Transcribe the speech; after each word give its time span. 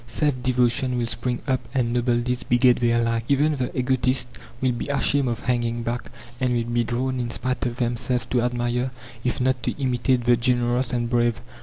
Self 0.07 0.41
devotion 0.41 0.97
will 0.97 1.05
spring 1.05 1.41
up, 1.47 1.59
and 1.75 1.93
noble 1.93 2.19
deeds 2.21 2.41
beget 2.41 2.79
their 2.79 2.99
like; 3.03 3.23
even 3.27 3.57
the 3.57 3.77
egotists 3.77 4.31
will 4.59 4.71
be 4.71 4.87
ashamed 4.87 5.27
of 5.27 5.41
hanging 5.41 5.83
back, 5.83 6.11
and 6.39 6.53
will 6.53 6.63
be 6.73 6.83
drawn 6.83 7.19
in 7.19 7.29
spite 7.29 7.67
of 7.67 7.75
themselves 7.77 8.25
to 8.31 8.41
admire, 8.41 8.89
if 9.23 9.39
not 9.39 9.61
to 9.61 9.79
imitate, 9.79 10.23
the 10.23 10.35
generous 10.35 10.91
and 10.91 11.07
brave. 11.07 11.39